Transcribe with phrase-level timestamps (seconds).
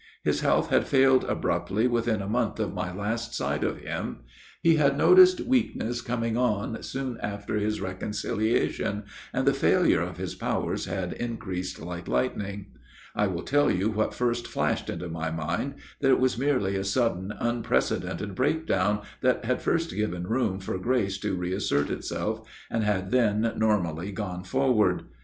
[0.23, 4.21] His health had failed abruptly within a month of my last sight of him.
[4.63, 10.33] He had noticed weakness coming on soon after his reconciliation, and the failure of his
[10.33, 12.71] powers had increased like lightning."
[13.15, 16.83] I will tell you what first flashed into my mind, that it was merely a
[16.83, 23.11] sudden unprecedented breakdown that had first given room for grace to reassert itself, and had
[23.11, 25.03] then normally gone forward.